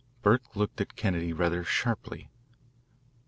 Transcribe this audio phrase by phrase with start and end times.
[0.23, 2.31] Burke looked at Kennedy rather sharply.